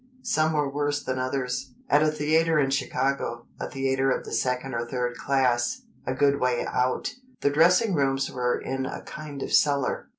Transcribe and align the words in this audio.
Some 0.23 0.53
were 0.53 0.67
worse 0.67 1.03
than 1.03 1.19
others. 1.19 1.75
At 1.87 2.01
a 2.01 2.09
theatre 2.09 2.57
in 2.57 2.71
Chicago, 2.71 3.45
a 3.59 3.69
theatre 3.69 4.09
of 4.09 4.25
the 4.25 4.31
second 4.31 4.73
or 4.73 4.83
third 4.83 5.15
class, 5.15 5.83
a 6.07 6.15
good 6.15 6.39
way 6.39 6.65
out, 6.65 7.13
the 7.41 7.51
dressing 7.51 7.93
rooms 7.93 8.31
were 8.31 8.59
in 8.59 8.87
a 8.87 9.03
kind 9.03 9.43
of 9.43 9.53
cellar. 9.53 10.07